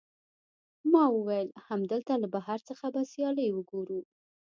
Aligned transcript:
ما 0.91 1.03
وویل، 1.15 1.49
همدلته 1.67 2.13
له 2.21 2.27
بهر 2.35 2.59
څخه 2.69 2.85
به 2.93 3.01
سیالۍ 3.11 3.47
وګورو. 3.53 3.99